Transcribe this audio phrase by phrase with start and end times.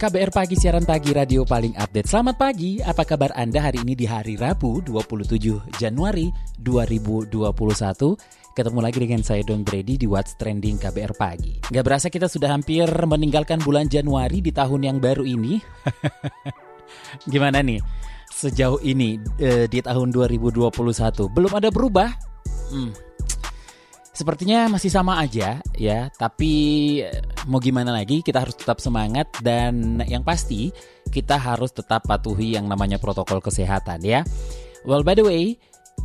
[0.00, 2.08] KBR Pagi, siaran pagi radio paling update.
[2.08, 7.36] Selamat pagi, apa kabar Anda hari ini di hari Rabu 27 Januari 2021?
[8.56, 11.60] Ketemu lagi dengan saya Don Brady di What's Trending KBR Pagi.
[11.68, 15.60] Gak berasa kita sudah hampir meninggalkan bulan Januari di tahun yang baru ini.
[17.36, 17.84] Gimana nih?
[18.32, 20.64] Sejauh ini eh, di tahun 2021
[21.28, 22.08] belum ada berubah?
[22.72, 22.96] Hmm,
[24.20, 26.52] Sepertinya masih sama aja ya, tapi
[27.00, 30.68] eh, mau gimana lagi kita harus tetap semangat dan yang pasti
[31.08, 34.20] kita harus tetap patuhi yang namanya protokol kesehatan ya.
[34.84, 35.56] Well by the way,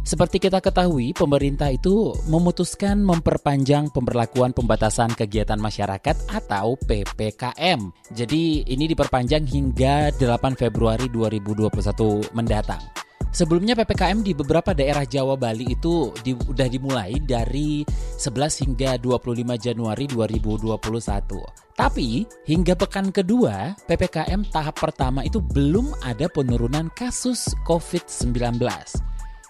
[0.07, 7.91] seperti kita ketahui, pemerintah itu memutuskan memperpanjang pemberlakuan pembatasan kegiatan masyarakat atau PPKM.
[8.15, 13.04] Jadi ini diperpanjang hingga 8 Februari 2021 mendatang.
[13.35, 16.31] Sebelumnya PPKM di beberapa daerah Jawa Bali itu di,
[16.71, 21.75] dimulai dari 11 hingga 25 Januari 2021.
[21.75, 28.55] Tapi hingga pekan kedua, PPKM tahap pertama itu belum ada penurunan kasus COVID-19.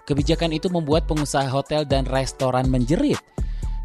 [0.10, 3.22] Kebijakan itu membuat pengusaha hotel dan restoran menjerit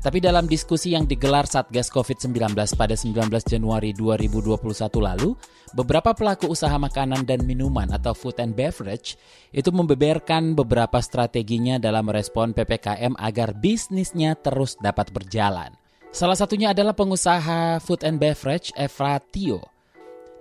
[0.01, 4.57] tapi dalam diskusi yang digelar Satgas COVID-19 pada 19 Januari 2021
[4.97, 5.37] lalu,
[5.77, 9.21] beberapa pelaku usaha makanan dan minuman atau food and beverage
[9.53, 15.77] itu membeberkan beberapa strateginya dalam merespon PPKM agar bisnisnya terus dapat berjalan.
[16.11, 19.61] Salah satunya adalah pengusaha food and beverage Efrat Tio.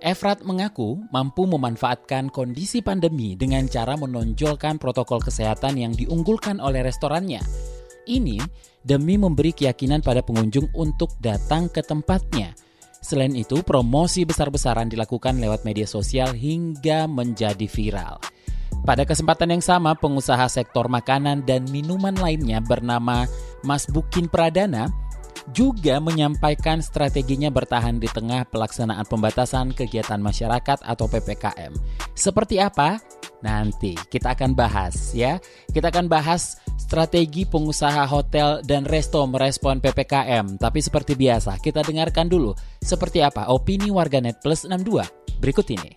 [0.00, 7.44] Efrat mengaku mampu memanfaatkan kondisi pandemi dengan cara menonjolkan protokol kesehatan yang diunggulkan oleh restorannya.
[8.08, 8.40] Ini
[8.84, 12.56] demi memberi keyakinan pada pengunjung untuk datang ke tempatnya.
[13.00, 18.20] Selain itu, promosi besar-besaran dilakukan lewat media sosial hingga menjadi viral.
[18.84, 23.28] Pada kesempatan yang sama, pengusaha sektor makanan dan minuman lainnya bernama
[23.64, 24.88] Mas Bukin Pradana
[25.52, 31.72] juga menyampaikan strateginya bertahan di tengah pelaksanaan pembatasan kegiatan masyarakat atau PPKM.
[32.12, 33.00] Seperti apa?
[33.40, 35.40] Nanti kita akan bahas ya.
[35.72, 40.56] Kita akan bahas strategi pengusaha hotel dan resto merespon PPKM.
[40.56, 45.04] Tapi seperti biasa, kita dengarkan dulu seperti apa opini warganet plus 62
[45.44, 45.92] berikut ini.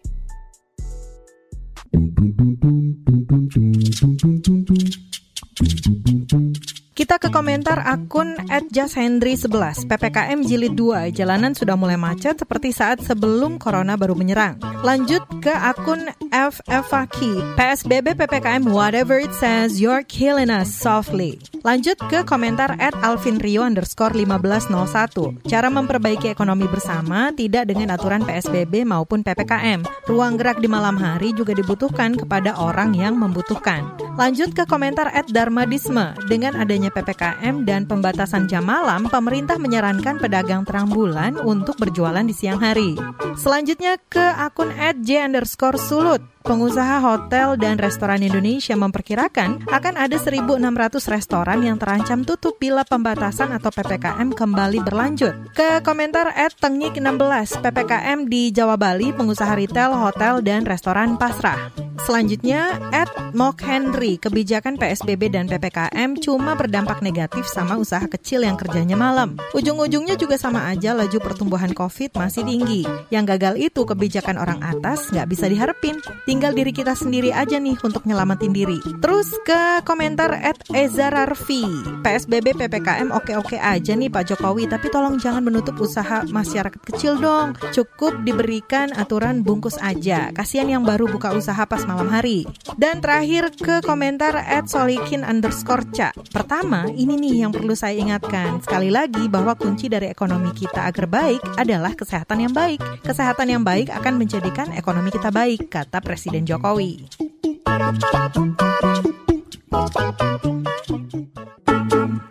[7.33, 9.89] Komentar akun @justhendry11.
[9.89, 14.61] PPKM jilid 2, jalanan sudah mulai macet seperti saat sebelum corona baru menyerang.
[14.85, 17.57] Lanjut ke akun FFaki.
[17.57, 21.41] PSBB PPKM whatever it says, you're killing us softly.
[21.65, 25.41] Lanjut ke komentar at Alvin Rio underscore 1501.
[25.49, 29.81] Cara memperbaiki ekonomi bersama tidak dengan aturan PSBB maupun PPKM.
[30.05, 33.89] Ruang gerak di malam hari juga dibutuhkan kepada orang yang membutuhkan.
[34.21, 36.13] Lanjut ke komentar at Darmadisme.
[36.29, 42.19] Dengan adanya adanya PPKM dan pembatasan jam malam, pemerintah menyarankan pedagang terang bulan untuk berjualan
[42.19, 42.99] di siang hari.
[43.39, 46.19] Selanjutnya ke akun @j underscore sulut.
[46.43, 50.59] Pengusaha hotel dan restoran Indonesia memperkirakan akan ada 1.600
[51.07, 55.55] restoran yang terancam tutup bila pembatasan atau PPKM kembali berlanjut.
[55.55, 61.71] Ke komentar at Tengik 16, PPKM di Jawa Bali, pengusaha retail, hotel, dan restoran pasrah.
[62.03, 68.59] Selanjutnya, at Mok Henry, kebijakan PSBB dan PPKM cuma berdampak negatif sama usaha kecil yang
[68.59, 69.39] kerjanya malam.
[69.55, 72.83] Ujung-ujungnya juga sama aja laju pertumbuhan COVID masih tinggi.
[73.07, 75.95] Yang gagal itu kebijakan orang atas nggak bisa diharapin
[76.33, 78.81] tinggal diri kita sendiri aja nih untuk nyelamatin diri.
[78.97, 81.61] Terus ke komentar at Ezararvi.
[82.01, 87.53] PSBB PPKM oke-oke aja nih Pak Jokowi, tapi tolong jangan menutup usaha masyarakat kecil dong.
[87.69, 90.33] Cukup diberikan aturan bungkus aja.
[90.33, 92.49] Kasihan yang baru buka usaha pas malam hari.
[92.81, 96.17] Dan terakhir ke komentar at Solikin underscore Ca.
[96.33, 98.57] Pertama, ini nih yang perlu saya ingatkan.
[98.65, 102.81] Sekali lagi bahwa kunci dari ekonomi kita agar baik adalah kesehatan yang baik.
[103.05, 107.03] Kesehatan yang baik akan menjadikan ekonomi kita baik, kata Presiden Presiden Jokowi.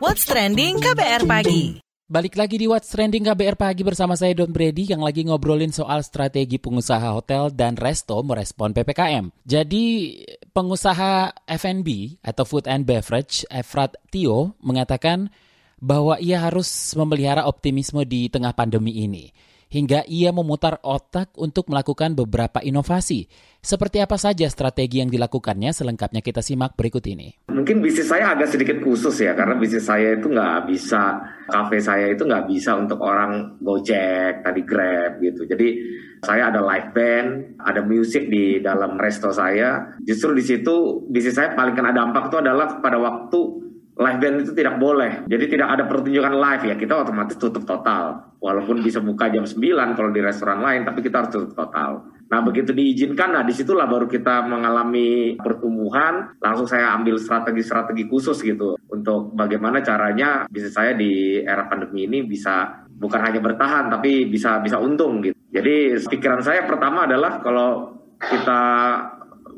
[0.01, 1.77] What's Trending KBR Pagi
[2.09, 6.01] Balik lagi di What's Trending KBR Pagi bersama saya Don Brady yang lagi ngobrolin soal
[6.09, 9.29] strategi pengusaha hotel dan resto merespon PPKM.
[9.45, 10.17] Jadi
[10.57, 15.29] pengusaha F&B atau Food and Beverage Efrat Tio mengatakan
[15.77, 19.52] bahwa ia harus memelihara optimisme di tengah pandemi ini.
[19.73, 23.25] Hingga ia memutar otak untuk melakukan beberapa inovasi.
[23.63, 27.47] Seperti apa saja strategi yang dilakukannya selengkapnya kita simak berikut ini.
[27.49, 32.11] Mungkin bisnis saya agak sedikit khusus ya, karena bisnis saya itu nggak bisa, kafe saya
[32.11, 35.47] itu nggak bisa untuk orang Gojek, tadi Grab gitu.
[35.47, 35.79] Jadi
[36.27, 37.29] saya ada live band,
[37.63, 39.95] ada musik di dalam resto saya.
[40.03, 43.62] Justru di situ bisnis saya paling kena dampak itu adalah pada waktu
[43.93, 45.29] live band itu tidak boleh.
[45.29, 48.33] Jadi tidak ada pertunjukan live ya, kita otomatis tutup total.
[48.41, 52.13] Walaupun bisa buka jam 9 kalau di restoran lain, tapi kita harus tutup total.
[52.33, 56.33] Nah begitu diizinkan, nah di situlah baru kita mengalami pertumbuhan.
[56.41, 62.25] Langsung saya ambil strategi-strategi khusus gitu untuk bagaimana caranya bisnis saya di era pandemi ini
[62.25, 65.37] bisa bukan hanya bertahan tapi bisa bisa untung gitu.
[65.53, 68.61] Jadi pikiran saya pertama adalah kalau kita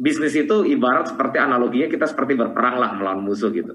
[0.03, 3.71] bisnis itu ibarat seperti analoginya kita seperti berperang lah melawan musuh gitu.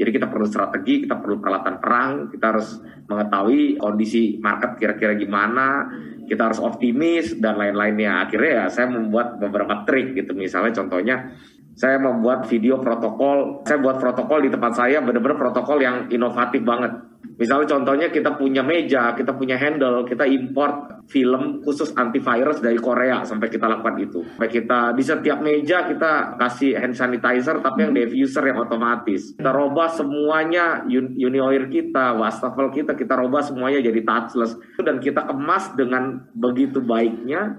[0.00, 5.92] Jadi kita perlu strategi, kita perlu peralatan perang, kita harus mengetahui kondisi market kira-kira gimana,
[6.24, 8.24] kita harus optimis dan lain-lainnya.
[8.24, 10.32] Akhirnya ya saya membuat beberapa trik gitu.
[10.32, 11.36] Misalnya contohnya
[11.80, 16.92] saya membuat video protokol, saya buat protokol di tempat saya benar-benar protokol yang inovatif banget
[17.40, 23.24] Misalnya contohnya kita punya meja, kita punya handle, kita import film khusus antivirus dari Korea
[23.24, 24.20] sampai kita lakukan itu.
[24.36, 29.32] Sampai kita di setiap meja kita kasih hand sanitizer tapi yang diffuser yang otomatis.
[29.40, 34.60] Kita robah semuanya Unioir kita, wastafel kita, kita robah semuanya jadi touchless.
[34.76, 37.56] Dan kita kemas dengan begitu baiknya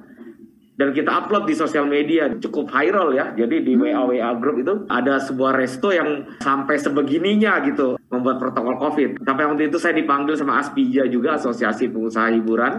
[0.81, 3.29] dan kita upload di sosial media cukup viral ya.
[3.37, 8.81] Jadi di WA WA group itu ada sebuah resto yang sampai sebegininya gitu membuat protokol
[8.81, 9.21] COVID.
[9.21, 12.73] Sampai waktu itu saya dipanggil sama Aspija juga Asosiasi Pengusaha Hiburan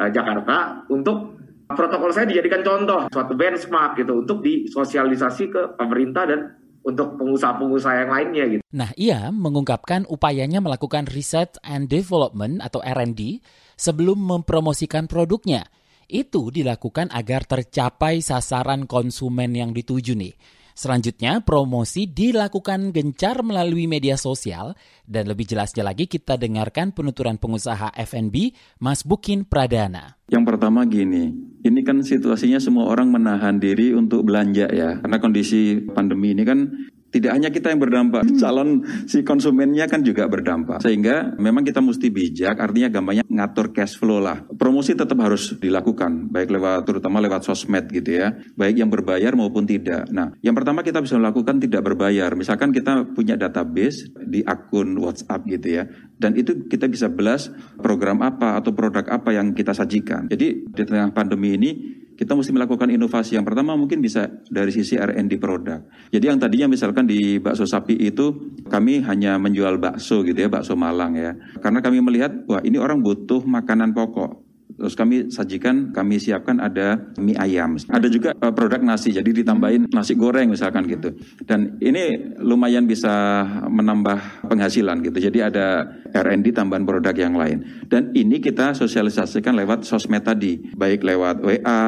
[0.00, 1.36] uh, Jakarta untuk
[1.68, 6.40] protokol saya dijadikan contoh suatu benchmark gitu untuk disosialisasi ke pemerintah dan
[6.82, 8.62] untuk pengusaha-pengusaha yang lainnya gitu.
[8.72, 13.44] Nah, ia mengungkapkan upayanya melakukan research and development atau R&D
[13.76, 15.68] sebelum mempromosikan produknya
[16.08, 20.34] itu dilakukan agar tercapai sasaran konsumen yang dituju nih.
[20.72, 24.72] Selanjutnya, promosi dilakukan gencar melalui media sosial
[25.04, 30.16] dan lebih jelasnya lagi kita dengarkan penuturan pengusaha F&B Mas Bukin Pradana.
[30.32, 31.28] Yang pertama gini,
[31.60, 34.96] ini kan situasinya semua orang menahan diri untuk belanja ya.
[35.04, 36.72] Karena kondisi pandemi ini kan
[37.12, 38.40] tidak hanya kita yang berdampak, hmm.
[38.40, 38.70] calon
[39.04, 40.80] si konsumennya kan juga berdampak.
[40.80, 44.48] Sehingga memang kita mesti bijak, artinya gampangnya ngatur cash flow lah.
[44.56, 49.68] Promosi tetap harus dilakukan, baik lewat terutama lewat sosmed gitu ya, baik yang berbayar maupun
[49.68, 50.08] tidak.
[50.08, 52.32] Nah, yang pertama kita bisa melakukan tidak berbayar.
[52.32, 55.84] Misalkan kita punya database di akun WhatsApp gitu ya,
[56.16, 60.32] dan itu kita bisa belas program apa atau produk apa yang kita sajikan.
[60.32, 63.40] Jadi di tengah pandemi ini kita mesti melakukan inovasi.
[63.40, 65.82] Yang pertama mungkin bisa dari sisi R&D produk.
[66.12, 70.76] Jadi yang tadinya misalkan di bakso sapi itu kami hanya menjual bakso gitu ya, bakso
[70.76, 71.32] Malang ya.
[71.58, 74.51] Karena kami melihat wah ini orang butuh makanan pokok.
[74.82, 77.78] Terus kami sajikan, kami siapkan ada mie ayam.
[77.86, 81.14] Ada juga uh, produk nasi, jadi ditambahin nasi goreng misalkan gitu.
[81.46, 85.22] Dan ini lumayan bisa menambah penghasilan gitu.
[85.22, 87.86] Jadi ada R&D tambahan produk yang lain.
[87.86, 91.82] Dan ini kita sosialisasikan lewat sosmed tadi, baik lewat WA,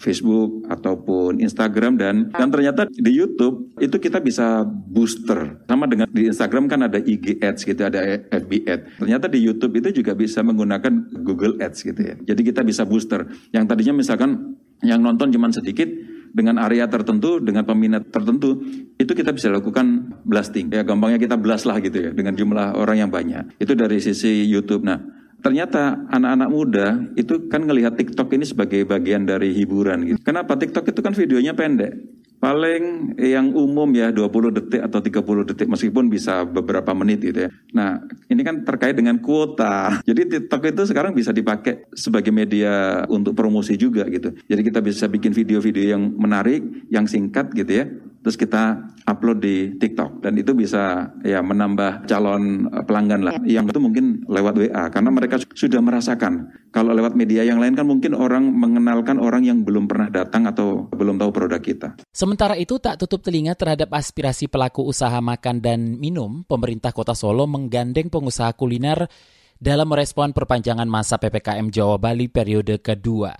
[0.00, 5.60] Facebook ataupun Instagram dan dan ternyata di YouTube itu kita bisa booster.
[5.68, 8.00] Sama dengan di Instagram kan ada IG Ads gitu, ada
[8.32, 8.84] FB Ads.
[9.04, 12.16] Ternyata di YouTube itu juga bisa menggunakan Google Ads gitu ya.
[12.30, 13.26] Jadi kita bisa booster.
[13.50, 15.90] Yang tadinya misalkan yang nonton cuma sedikit,
[16.30, 18.62] dengan area tertentu, dengan peminat tertentu,
[18.96, 20.70] itu kita bisa lakukan blasting.
[20.70, 23.58] Ya gampangnya kita blast lah gitu ya, dengan jumlah orang yang banyak.
[23.58, 24.86] Itu dari sisi YouTube.
[24.86, 25.02] Nah,
[25.42, 26.86] ternyata anak-anak muda
[27.18, 30.18] itu kan ngelihat TikTok ini sebagai bagian dari hiburan gitu.
[30.22, 30.54] Kenapa?
[30.54, 31.98] TikTok itu kan videonya pendek.
[32.40, 37.50] Paling yang umum ya 20 detik atau 30 detik meskipun bisa beberapa menit gitu ya.
[37.76, 38.00] Nah
[38.32, 39.94] ini kan terkait dengan kuota.
[40.08, 44.32] Jadi TikTok itu sekarang bisa dipakai sebagai media untuk promosi juga gitu.
[44.48, 47.86] Jadi kita bisa bikin video-video yang menarik, yang singkat gitu ya
[48.20, 53.64] terus kita upload di TikTok dan itu bisa ya menambah calon eh, pelanggan lah yang
[53.64, 58.12] itu mungkin lewat WA karena mereka sudah merasakan kalau lewat media yang lain kan mungkin
[58.12, 61.88] orang mengenalkan orang yang belum pernah datang atau belum tahu produk kita.
[62.14, 67.50] Sementara itu tak tutup telinga terhadap aspirasi pelaku usaha makan dan minum, pemerintah Kota Solo
[67.50, 69.10] menggandeng pengusaha kuliner
[69.58, 73.34] dalam merespon perpanjangan masa PPKM Jawa Bali periode kedua.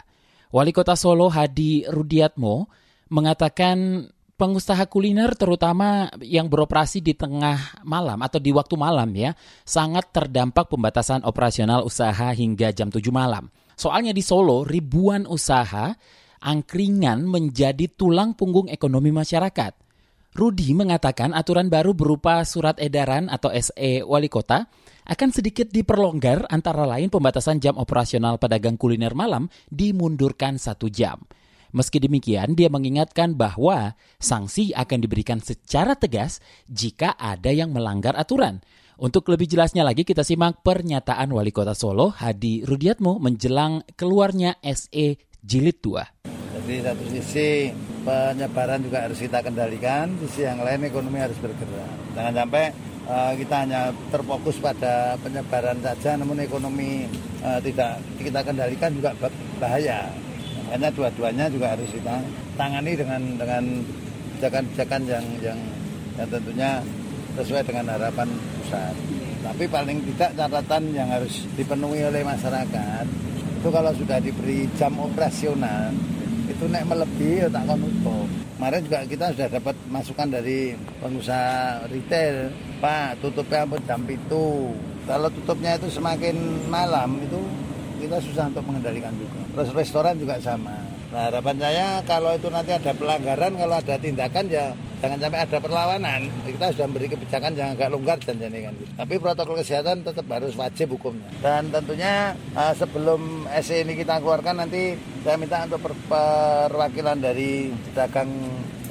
[0.51, 2.67] Wali Kota Solo Hadi Rudiatmo
[3.11, 4.07] mengatakan
[4.41, 9.37] pengusaha kuliner terutama yang beroperasi di tengah malam atau di waktu malam ya,
[9.69, 13.53] sangat terdampak pembatasan operasional usaha hingga jam 7 malam.
[13.77, 15.93] Soalnya di Solo ribuan usaha
[16.41, 19.77] angkringan menjadi tulang punggung ekonomi masyarakat.
[20.31, 24.65] Rudi mengatakan aturan baru berupa surat edaran atau SE wali kota
[25.11, 31.19] akan sedikit diperlonggar antara lain pembatasan jam operasional pedagang kuliner malam dimundurkan satu jam.
[31.71, 38.59] Meski demikian, dia mengingatkan bahwa sanksi akan diberikan secara tegas jika ada yang melanggar aturan.
[39.01, 45.17] Untuk lebih jelasnya lagi, kita simak pernyataan Wali Kota Solo, Hadi Rudiatmo, menjelang keluarnya SE
[45.41, 46.29] Jilid 2.
[46.61, 47.73] Jadi satu sisi
[48.05, 51.89] penyebaran juga harus kita kendalikan, sisi yang lain ekonomi harus bergerak.
[52.13, 52.65] Jangan sampai
[53.09, 53.81] uh, kita hanya
[54.13, 57.09] terfokus pada penyebaran saja, namun ekonomi
[57.41, 59.17] uh, tidak kita kendalikan juga
[59.57, 60.13] bahaya.
[60.71, 62.23] Makanya dua-duanya juga harus kita
[62.55, 63.65] tangani dengan dengan
[64.39, 65.59] kebijakan-kebijakan yang, yang
[66.15, 66.71] yang tentunya
[67.35, 68.31] sesuai dengan harapan
[68.63, 68.95] pusat.
[69.43, 73.03] Tapi paling tidak catatan yang harus dipenuhi oleh masyarakat
[73.59, 75.91] itu kalau sudah diberi jam operasional
[76.47, 78.29] itu naik melebihi ya tak akan tutup.
[78.55, 84.71] Kemarin juga kita sudah dapat masukan dari pengusaha retail, Pak tutupnya pun jam itu.
[85.03, 87.43] Kalau tutupnya itu semakin malam itu
[88.01, 89.41] kita susah untuk mengendalikan juga.
[89.53, 90.75] Terus restoran juga sama.
[91.11, 94.71] Nah harapan saya kalau itu nanti ada pelanggaran, kalau ada tindakan ya
[95.03, 96.21] jangan sampai ada perlawanan.
[96.47, 98.75] Kita sudah memberi kebijakan yang agak longgar dan kan.
[98.95, 101.29] Tapi protokol kesehatan tetap harus wajib hukumnya.
[101.43, 104.95] Dan tentunya uh, sebelum SE ini kita keluarkan nanti
[105.27, 108.31] saya minta untuk per perwakilan dari pedagang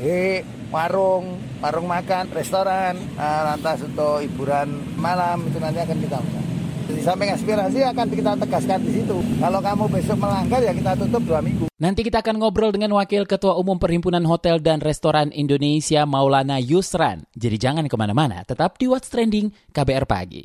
[0.03, 0.43] he,
[0.75, 6.48] warung, warung makan, restoran, uh, lantas untuk hiburan malam itu nanti akan kita undang.
[6.99, 9.23] Di samping aspirasi akan kita tegaskan di situ.
[9.39, 11.71] Kalau kamu besok melanggar ya kita tutup dua minggu.
[11.79, 17.23] Nanti kita akan ngobrol dengan Wakil Ketua Umum Perhimpunan Hotel dan Restoran Indonesia Maulana Yusran.
[17.31, 20.43] Jadi jangan ke mana-mana, tetap di What's Trending KBR Pagi.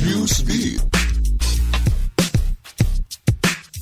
[0.00, 0.99] Newsbeat.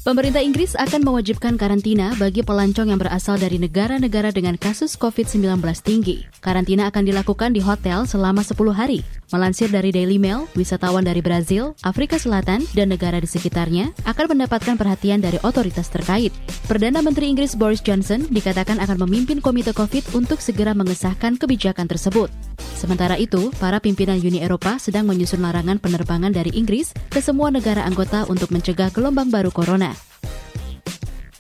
[0.09, 6.25] Pemerintah Inggris akan mewajibkan karantina bagi pelancong yang berasal dari negara-negara dengan kasus COVID-19 tinggi.
[6.41, 9.05] Karantina akan dilakukan di hotel selama 10 hari.
[9.29, 14.81] Melansir dari Daily Mail, wisatawan dari Brazil, Afrika Selatan, dan negara di sekitarnya akan mendapatkan
[14.81, 16.33] perhatian dari otoritas terkait.
[16.65, 22.33] Perdana Menteri Inggris Boris Johnson dikatakan akan memimpin Komite COVID untuk segera mengesahkan kebijakan tersebut.
[22.79, 27.83] Sementara itu, para pimpinan Uni Eropa sedang menyusun larangan penerbangan dari Inggris ke semua negara
[27.83, 29.98] anggota untuk mencegah gelombang baru corona.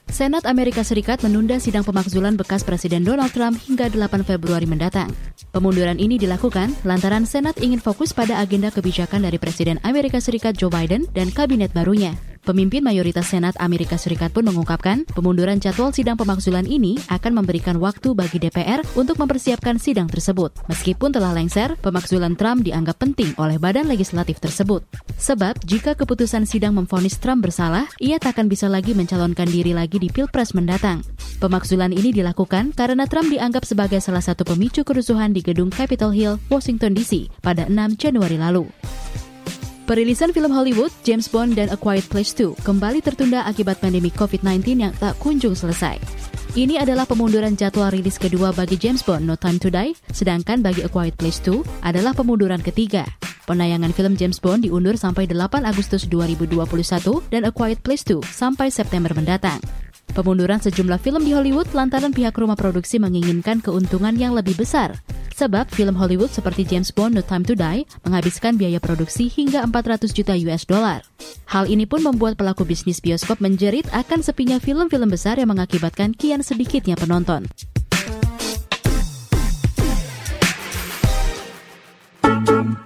[0.09, 5.12] Senat Amerika Serikat menunda sidang pemakzulan bekas Presiden Donald Trump hingga 8 Februari mendatang.
[5.53, 10.73] Pemunduran ini dilakukan lantaran Senat ingin fokus pada agenda kebijakan dari Presiden Amerika Serikat Joe
[10.73, 12.17] Biden dan kabinet barunya.
[12.49, 18.17] Pemimpin mayoritas Senat Amerika Serikat pun mengungkapkan pemunduran jadwal sidang pemakzulan ini akan memberikan waktu
[18.17, 20.57] bagi DPR untuk mempersiapkan sidang tersebut.
[20.64, 24.81] Meskipun telah lengser, pemakzulan Trump dianggap penting oleh badan legislatif tersebut.
[25.21, 30.00] Sebab jika keputusan sidang memfonis Trump bersalah, ia tak akan bisa lagi mencalonkan diri lagi
[30.00, 31.05] di Pilpres mendatang.
[31.45, 36.40] Pemakzulan ini dilakukan karena Trump dianggap sebagai salah satu pemicu kerusuhan di gedung Capitol Hill,
[36.49, 38.64] Washington DC pada 6 Januari lalu.
[39.88, 44.85] Perilisan film Hollywood, James Bond dan A Quiet Place 2 kembali tertunda akibat pandemi COVID-19
[44.85, 45.97] yang tak kunjung selesai.
[46.52, 50.85] Ini adalah pemunduran jadwal rilis kedua bagi James Bond No Time to Die, sedangkan bagi
[50.85, 53.09] A Quiet Place 2 adalah pemunduran ketiga.
[53.49, 56.52] Penayangan film James Bond diundur sampai 8 Agustus 2021
[57.33, 59.57] dan A Quiet Place 2 sampai September mendatang.
[60.17, 64.97] Pemunduran sejumlah film di Hollywood lantaran pihak rumah produksi menginginkan keuntungan yang lebih besar.
[65.38, 70.11] Sebab film Hollywood seperti James Bond No Time to Die menghabiskan biaya produksi hingga 400
[70.11, 71.07] juta US dollar.
[71.47, 76.43] Hal ini pun membuat pelaku bisnis bioskop menjerit akan sepinya film-film besar yang mengakibatkan kian
[76.43, 77.47] sedikitnya penonton.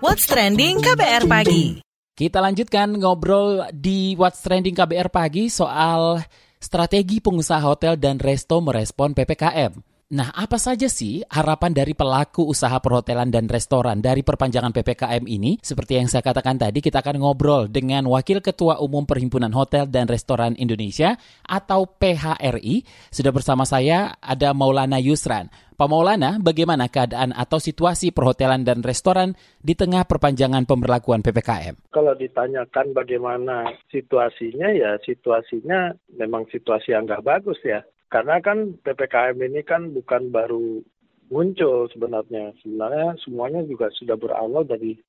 [0.02, 1.81] What's Trending KBR Pagi
[2.12, 6.21] Kita lanjutkan ngobrol di What's Trending KBR Pagi soal
[6.62, 9.92] strategi pengusaha hotel dan resto merespon PPKM.
[10.12, 15.57] Nah, apa saja sih harapan dari pelaku usaha perhotelan dan restoran dari perpanjangan PPKM ini?
[15.64, 20.04] Seperti yang saya katakan tadi, kita akan ngobrol dengan Wakil Ketua Umum Perhimpunan Hotel dan
[20.12, 21.16] Restoran Indonesia
[21.49, 22.85] atau PHRI.
[23.09, 25.49] Sudah bersama saya ada Maulana Yusran.
[25.81, 29.33] Pak Maulana, bagaimana keadaan atau situasi perhotelan dan restoran
[29.64, 31.88] di tengah perpanjangan pemberlakuan PPKM?
[31.88, 37.81] Kalau ditanyakan bagaimana situasinya, ya situasinya memang situasi yang nggak bagus ya
[38.12, 40.85] karena kan PPKM ini kan bukan baru
[41.33, 42.52] muncul sebenarnya.
[42.61, 45.00] Sebenarnya semuanya juga sudah berawal dari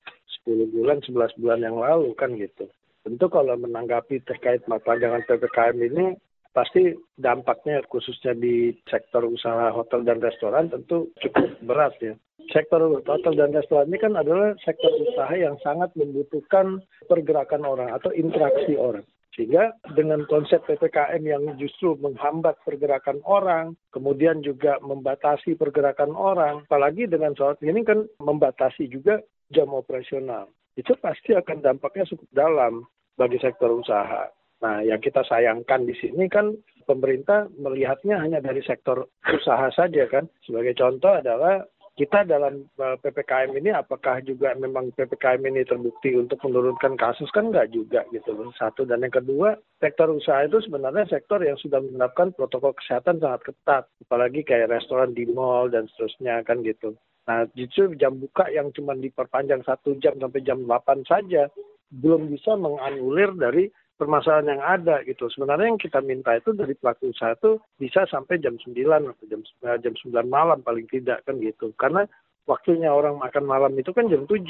[0.47, 2.71] 10 bulan, 11 bulan yang lalu kan gitu.
[3.03, 6.15] Tentu kalau menanggapi terkait perpanjangan PPKM ini,
[6.55, 12.15] pasti dampaknya khususnya di sektor usaha hotel dan restoran tentu cukup berat ya.
[12.55, 16.79] Sektor hotel dan restoran ini kan adalah sektor usaha yang sangat membutuhkan
[17.11, 19.03] pergerakan orang atau interaksi orang.
[19.33, 27.09] Sehingga dengan konsep PPKM yang justru menghambat pergerakan orang, kemudian juga membatasi pergerakan orang, apalagi
[27.09, 29.17] dengan soal ini kan membatasi juga
[29.49, 30.53] jam operasional.
[30.77, 32.85] Itu pasti akan dampaknya cukup dalam
[33.17, 34.29] bagi sektor usaha.
[34.63, 36.55] Nah, yang kita sayangkan di sini kan
[36.87, 40.29] pemerintah melihatnya hanya dari sektor usaha saja kan.
[40.45, 46.41] Sebagai contoh adalah kita dalam eh, ppkm ini apakah juga memang ppkm ini terbukti untuk
[46.41, 47.29] menurunkan kasus?
[47.29, 48.49] Kan nggak juga gitu loh.
[48.57, 48.81] Satu.
[48.89, 53.83] Dan yang kedua sektor usaha itu sebenarnya sektor yang sudah menerapkan protokol kesehatan sangat ketat.
[54.09, 56.97] Apalagi kayak restoran di mall dan seterusnya kan gitu.
[57.29, 61.47] Nah justru jam buka yang cuma diperpanjang satu jam sampai jam 8 saja
[61.93, 63.69] belum bisa menganulir dari
[64.03, 65.31] permasalahan yang ada gitu.
[65.31, 69.39] Sebenarnya yang kita minta itu dari pelaku usaha itu bisa sampai jam 9 atau jam
[69.39, 71.71] eh, jam 9 malam paling tidak kan gitu.
[71.79, 72.03] Karena
[72.43, 74.43] waktunya orang makan malam itu kan jam 7.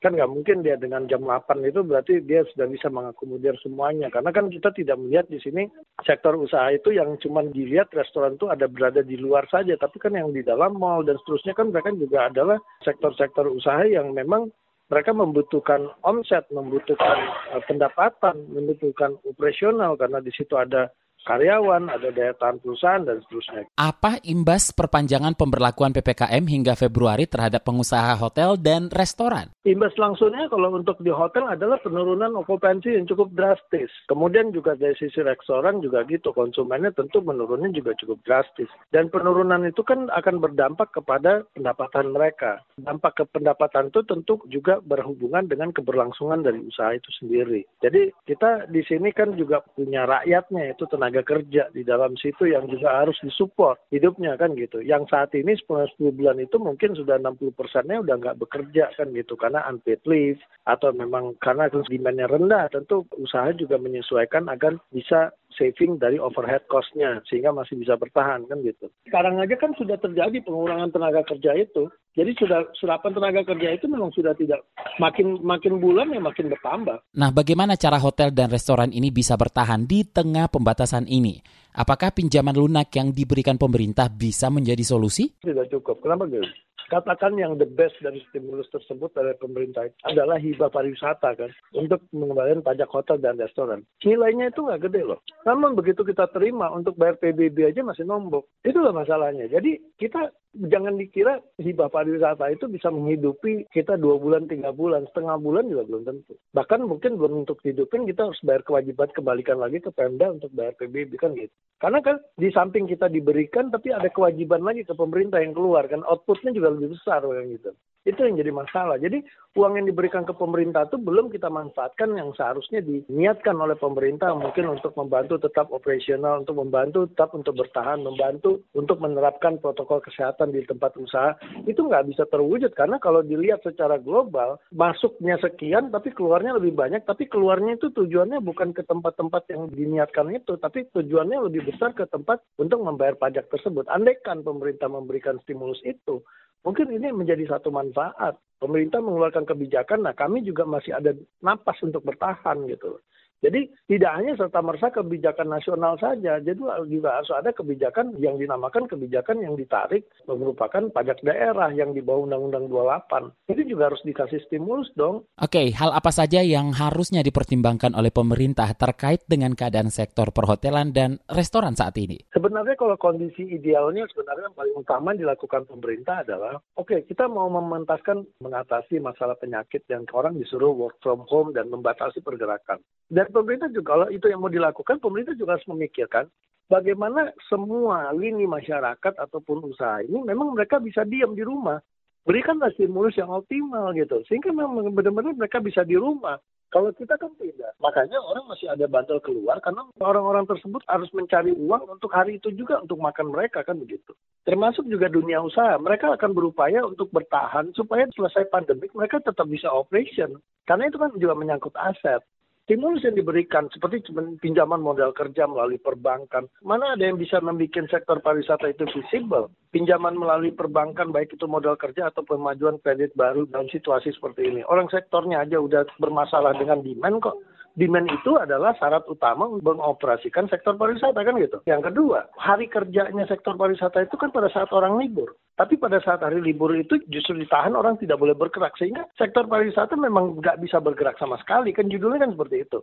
[0.00, 4.06] Kan nggak mungkin dia dengan jam 8 itu berarti dia sudah bisa mengakomodir semuanya.
[4.14, 5.66] Karena kan kita tidak melihat di sini
[6.06, 9.74] sektor usaha itu yang cuma dilihat restoran itu ada berada di luar saja.
[9.74, 14.14] Tapi kan yang di dalam mall dan seterusnya kan mereka juga adalah sektor-sektor usaha yang
[14.14, 14.48] memang
[14.90, 17.18] mereka membutuhkan omset, membutuhkan
[17.54, 20.90] uh, pendapatan, membutuhkan operasional karena di situ ada
[21.24, 23.68] karyawan, ada daya tahan perusahaan, dan seterusnya.
[23.76, 29.52] Apa imbas perpanjangan pemberlakuan PPKM hingga Februari terhadap pengusaha hotel dan restoran?
[29.62, 33.92] Imbas langsungnya kalau untuk di hotel adalah penurunan okupansi yang cukup drastis.
[34.08, 38.70] Kemudian juga dari sisi restoran juga gitu, konsumennya tentu menurunnya juga cukup drastis.
[38.88, 42.64] Dan penurunan itu kan akan berdampak kepada pendapatan mereka.
[42.80, 47.68] Dampak ke pendapatan itu tentu juga berhubungan dengan keberlangsungan dari usaha itu sendiri.
[47.84, 52.46] Jadi kita di sini kan juga punya rakyatnya, itu tenaga tenaga kerja di dalam situ
[52.46, 54.78] yang juga harus disupport hidupnya kan gitu.
[54.78, 59.10] Yang saat ini 10, 10 bulan itu mungkin sudah 60 persennya udah nggak bekerja kan
[59.10, 60.38] gitu karena unpaid leave
[60.70, 67.20] atau memang karena demandnya rendah tentu usaha juga menyesuaikan agar bisa saving dari overhead cost-nya
[67.28, 68.88] sehingga masih bisa bertahan kan gitu.
[69.04, 71.92] Sekarang aja kan sudah terjadi pengurangan tenaga kerja itu.
[72.16, 74.64] Jadi sudah serapan tenaga kerja itu memang sudah tidak
[74.96, 76.96] makin makin bulan ya makin bertambah.
[77.14, 81.38] Nah, bagaimana cara hotel dan restoran ini bisa bertahan di tengah pembatasan ini?
[81.70, 85.30] Apakah pinjaman lunak yang diberikan pemerintah bisa menjadi solusi?
[85.38, 86.02] Tidak cukup.
[86.02, 86.42] Kenapa gitu?
[86.90, 92.66] Katakan yang the best dari stimulus tersebut dari pemerintah adalah hibah pariwisata kan untuk mengembalikan
[92.66, 93.86] pajak hotel dan restoran.
[94.02, 95.22] Nilainya itu nggak gede loh.
[95.46, 98.50] Namun begitu kita terima untuk bayar PBB aja masih nombok.
[98.66, 99.46] Itulah masalahnya.
[99.46, 105.38] Jadi kita jangan dikira hibah pariwisata itu bisa menghidupi kita dua bulan, tiga bulan, setengah
[105.38, 106.34] bulan juga belum tentu.
[106.50, 110.74] Bahkan mungkin belum untuk hidupin kita harus bayar kewajiban kembalikan lagi ke Pemda untuk bayar
[110.74, 111.54] PBB kan gitu.
[111.78, 116.02] Karena kan di samping kita diberikan tapi ada kewajiban lagi ke pemerintah yang keluar kan
[116.02, 117.70] outputnya juga lebih besar kan gitu.
[118.08, 118.96] Itu yang jadi masalah.
[118.96, 119.20] Jadi
[119.58, 124.72] uang yang diberikan ke pemerintah itu belum kita manfaatkan yang seharusnya diniatkan oleh pemerintah mungkin
[124.72, 130.64] untuk membantu tetap operasional, untuk membantu tetap untuk bertahan, membantu untuk menerapkan protokol kesehatan di
[130.64, 131.36] tempat usaha.
[131.68, 137.04] Itu nggak bisa terwujud karena kalau dilihat secara global, masuknya sekian tapi keluarnya lebih banyak,
[137.04, 142.08] tapi keluarnya itu tujuannya bukan ke tempat-tempat yang diniatkan itu, tapi tujuannya lebih besar ke
[142.08, 143.84] tempat untuk membayar pajak tersebut.
[143.92, 146.22] Andaikan pemerintah memberikan stimulus itu,
[146.64, 148.36] mungkin ini menjadi satu manfaat.
[148.60, 153.00] Pemerintah mengeluarkan kebijakan, nah kami juga masih ada napas untuk bertahan gitu.
[153.40, 158.84] Jadi tidak hanya serta merta kebijakan nasional saja, jadi juga harus ada kebijakan yang dinamakan
[158.84, 163.48] kebijakan yang ditarik merupakan pajak daerah yang di bawah Undang-Undang 28.
[163.48, 165.24] Itu juga harus dikasih stimulus dong.
[165.40, 171.16] Oke, hal apa saja yang harusnya dipertimbangkan oleh pemerintah terkait dengan keadaan sektor perhotelan dan
[171.32, 172.20] restoran saat ini?
[172.36, 177.48] Sebenarnya kalau kondisi idealnya sebenarnya yang paling utama dilakukan pemerintah adalah, oke okay, kita mau
[177.48, 182.84] mementaskan mengatasi masalah penyakit yang orang disuruh work from home dan membatasi pergerakan.
[183.10, 186.26] Dan pemerintah juga kalau itu yang mau dilakukan, pemerintah juga harus memikirkan
[186.70, 191.82] bagaimana semua lini masyarakat ataupun usaha ini memang mereka bisa diam di rumah.
[192.22, 194.22] Berikanlah stimulus yang optimal gitu.
[194.28, 196.38] Sehingga memang benar-benar mereka bisa di rumah.
[196.70, 197.74] Kalau kita kan tidak.
[197.82, 202.54] Makanya orang masih ada bandel keluar karena orang-orang tersebut harus mencari uang untuk hari itu
[202.54, 204.14] juga untuk makan mereka kan begitu.
[204.46, 205.74] Termasuk juga dunia usaha.
[205.82, 210.38] Mereka akan berupaya untuk bertahan supaya selesai pandemik mereka tetap bisa operation.
[210.62, 212.22] Karena itu kan juga menyangkut aset
[212.70, 216.46] stimulus yang diberikan seperti pinjaman modal kerja melalui perbankan.
[216.62, 219.50] Mana ada yang bisa membuat sektor pariwisata itu visible?
[219.74, 224.62] Pinjaman melalui perbankan baik itu modal kerja atau pemajuan kredit baru dalam situasi seperti ini.
[224.70, 227.42] Orang sektornya aja udah bermasalah dengan demand kok
[227.78, 231.58] demand itu adalah syarat utama untuk mengoperasikan sektor pariwisata kan gitu.
[231.66, 235.38] Yang kedua, hari kerjanya sektor pariwisata itu kan pada saat orang libur.
[235.54, 239.92] Tapi pada saat hari libur itu justru ditahan orang tidak boleh bergerak sehingga sektor pariwisata
[239.92, 242.78] memang nggak bisa bergerak sama sekali kan judulnya kan seperti itu.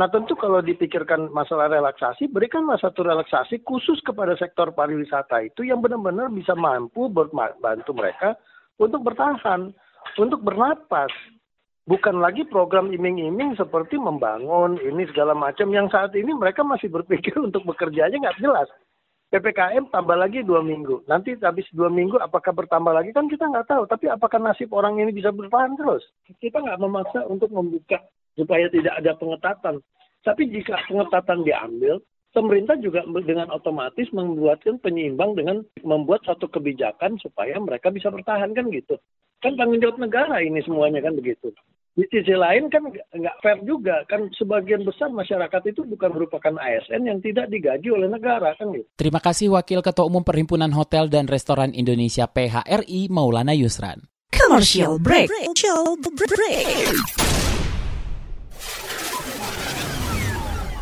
[0.00, 5.84] Nah tentu kalau dipikirkan masalah relaksasi berikanlah satu relaksasi khusus kepada sektor pariwisata itu yang
[5.84, 8.32] benar-benar bisa mampu membantu mereka
[8.80, 9.72] untuk bertahan,
[10.16, 11.12] untuk bernapas
[11.86, 17.38] bukan lagi program iming-iming seperti membangun ini segala macam yang saat ini mereka masih berpikir
[17.46, 18.68] untuk bekerja aja nggak jelas.
[19.26, 21.02] PPKM tambah lagi dua minggu.
[21.10, 23.82] Nanti habis dua minggu apakah bertambah lagi kan kita nggak tahu.
[23.90, 26.06] Tapi apakah nasib orang ini bisa bertahan terus?
[26.38, 27.98] Kita nggak memaksa untuk membuka
[28.38, 29.82] supaya tidak ada pengetatan.
[30.22, 31.98] Tapi jika pengetatan diambil,
[32.30, 38.70] pemerintah juga dengan otomatis membuatkan penyeimbang dengan membuat satu kebijakan supaya mereka bisa bertahan kan
[38.70, 38.94] gitu.
[39.42, 41.50] Kan tanggung jawab negara ini semuanya kan begitu.
[41.96, 47.08] Di sisi lain kan nggak fair juga kan sebagian besar masyarakat itu bukan merupakan ASN
[47.08, 48.84] yang tidak digaji oleh negara kan gitu.
[49.00, 54.12] Terima kasih Wakil Ketua Umum Perhimpunan Hotel dan Restoran Indonesia PHRI Maulana Yusran.
[54.28, 55.32] Commercial break.
[55.32, 56.84] Commercial break.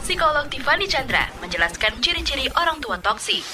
[0.02, 3.46] Psikolog Tiffany Chandra menjelaskan ciri-ciri orang tua toksik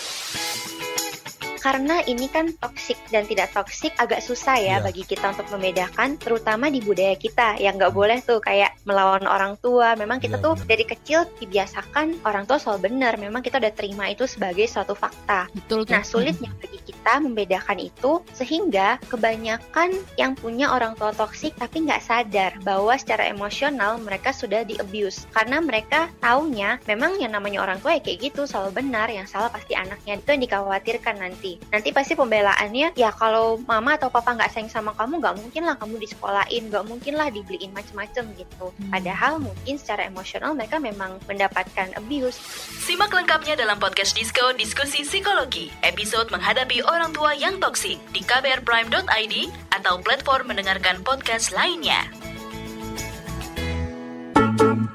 [1.60, 4.78] karena ini kan toksik dan tidak toksik agak susah ya yeah.
[4.80, 7.60] bagi kita untuk membedakan terutama di budaya kita.
[7.60, 9.94] Yang nggak boleh tuh kayak melawan orang tua.
[9.94, 10.66] Memang kita yeah, tuh yeah.
[10.66, 13.20] dari kecil dibiasakan orang tua soal benar.
[13.20, 15.46] Memang kita udah terima itu sebagai suatu fakta.
[15.54, 16.89] Betul, nah sulitnya bagi kita
[17.20, 23.96] membedakan itu sehingga kebanyakan yang punya orang tua toksik tapi nggak sadar bahwa secara emosional
[24.02, 28.44] mereka sudah di abuse karena mereka taunya memang yang namanya orang tua ya kayak gitu
[28.44, 30.18] selalu benar yang salah pasti anaknya.
[30.20, 31.56] Itu yang dikhawatirkan nanti.
[31.70, 35.76] Nanti pasti pembelaannya ya kalau mama atau papa nggak sayang sama kamu nggak mungkin lah
[35.78, 38.72] kamu disekolahin nggak mungkin lah dibeliin macem-macem gitu.
[38.80, 38.92] Hmm.
[38.92, 42.36] padahal mungkin secara emosional mereka memang mendapatkan abuse.
[42.84, 49.34] Simak lengkapnya dalam podcast Disco Diskusi Psikologi episode menghadapi orang tua yang toksik di kbrprime.id
[49.78, 52.02] atau platform mendengarkan podcast lainnya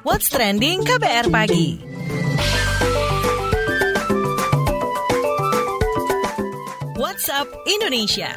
[0.03, 1.95] What's Trending KBR Pagi
[7.15, 8.36] WhatsApp Indonesia.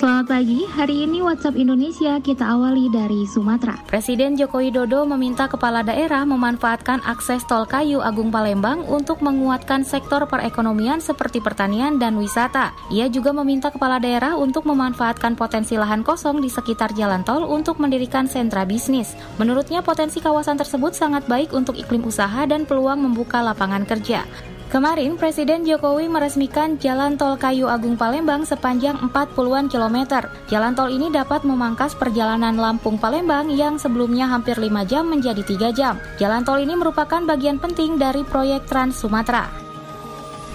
[0.00, 3.76] Selamat pagi, hari ini WhatsApp Indonesia kita awali dari Sumatera.
[3.84, 10.24] Presiden Joko Widodo meminta kepala daerah memanfaatkan akses tol kayu Agung Palembang untuk menguatkan sektor
[10.24, 12.72] perekonomian seperti pertanian dan wisata.
[12.88, 17.76] Ia juga meminta kepala daerah untuk memanfaatkan potensi lahan kosong di sekitar jalan tol untuk
[17.76, 19.12] mendirikan sentra bisnis.
[19.36, 24.24] Menurutnya potensi kawasan tersebut sangat baik untuk iklim usaha dan peluang membuka lapangan kerja.
[24.70, 30.30] Kemarin, Presiden Jokowi meresmikan Jalan Tol Kayu Agung Palembang sepanjang 40-an kilometer.
[30.46, 35.74] Jalan tol ini dapat memangkas perjalanan Lampung Palembang yang sebelumnya hampir 5 jam menjadi 3
[35.74, 35.98] jam.
[36.22, 39.69] Jalan tol ini merupakan bagian penting dari proyek Trans Sumatera.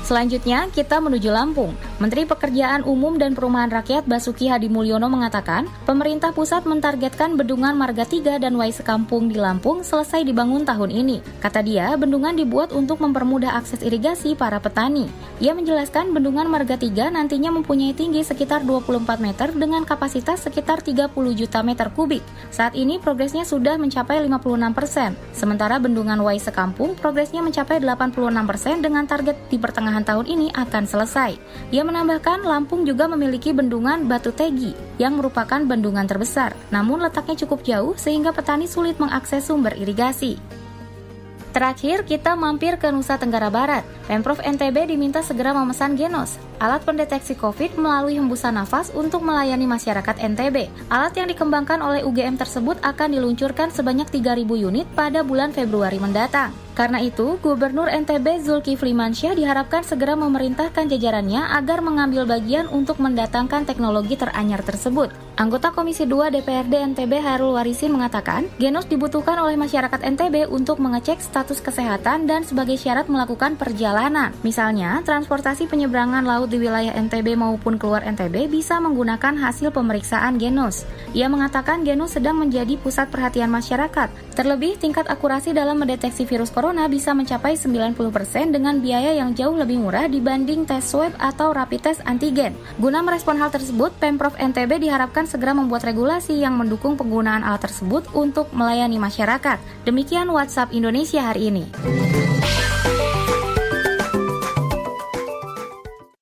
[0.06, 1.74] Selanjutnya, kita menuju Lampung.
[1.98, 8.06] Menteri Pekerjaan Umum dan Perumahan Rakyat Basuki Hadi Mulyono mengatakan, pemerintah pusat mentargetkan bendungan Marga
[8.06, 11.26] 3 dan Wai Sekampung di Lampung selesai dibangun tahun ini.
[11.41, 15.10] Kata dia, bendungan dibuat untuk mempermudah akses irigasi para petani.
[15.41, 21.10] Ia menjelaskan bendungan Marga 3 nantinya mempunyai tinggi sekitar 24 meter dengan kapasitas sekitar 30
[21.34, 22.22] juta meter kubik.
[22.54, 25.18] Saat ini progresnya sudah mencapai 56 persen.
[25.34, 30.48] Sementara bendungan Wai Sekampung progresnya mencapai 86 persen dengan target di pertengahan pertengahan tahun ini
[30.52, 31.32] akan selesai.
[31.72, 37.64] Ia menambahkan Lampung juga memiliki bendungan Batu Tegi yang merupakan bendungan terbesar, namun letaknya cukup
[37.64, 40.36] jauh sehingga petani sulit mengakses sumber irigasi.
[41.56, 43.88] Terakhir, kita mampir ke Nusa Tenggara Barat.
[44.06, 50.22] Pemprov NTB diminta segera memesan Genos, alat pendeteksi COVID melalui hembusan nafas untuk melayani masyarakat
[50.22, 50.70] NTB.
[50.94, 56.54] Alat yang dikembangkan oleh UGM tersebut akan diluncurkan sebanyak 3.000 unit pada bulan Februari mendatang.
[56.76, 63.63] Karena itu, Gubernur NTB Zulkifli Mansyah diharapkan segera memerintahkan jajarannya agar mengambil bagian untuk mendatangkan
[63.63, 65.08] teknologi teranyar tersebut.
[65.39, 71.24] Anggota Komisi 2 DPRD NTB Harul Warisin mengatakan, Genos dibutuhkan oleh masyarakat NTB untuk mengecek
[71.24, 73.95] status kesehatan dan sebagai syarat melakukan perjalanan.
[74.44, 80.84] Misalnya, transportasi penyeberangan laut di wilayah NTB maupun keluar NTB bisa menggunakan hasil pemeriksaan Genos.
[81.16, 84.12] Ia mengatakan Genos sedang menjadi pusat perhatian masyarakat.
[84.36, 89.80] Terlebih, tingkat akurasi dalam mendeteksi virus corona bisa mencapai 90% dengan biaya yang jauh lebih
[89.80, 92.52] murah dibanding tes swab atau rapid test antigen.
[92.76, 98.04] Guna merespon hal tersebut, Pemprov NTB diharapkan segera membuat regulasi yang mendukung penggunaan alat tersebut
[98.12, 99.58] untuk melayani masyarakat.
[99.88, 101.64] Demikian WhatsApp Indonesia hari ini.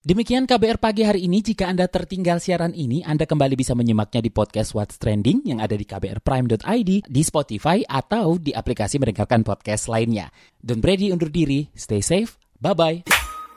[0.04, 1.40] Demikian KBR pagi hari ini.
[1.40, 5.80] Jika Anda tertinggal siaran ini, Anda kembali bisa menyimaknya di podcast What's Trending yang ada
[5.80, 10.28] di kbrprime.id, di Spotify, atau di aplikasi mendengarkan podcast lainnya.
[10.60, 13.08] Don't Brady undur diri, stay safe, bye-bye.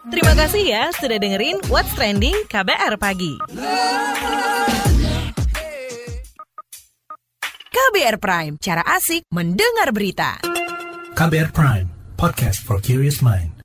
[0.06, 3.42] Terima kasih ya sudah dengerin What's Trending KBR Pagi.
[7.74, 10.38] KBR Prime, cara asik mendengar berita.
[11.18, 13.55] KBR Prime, podcast for curious mind.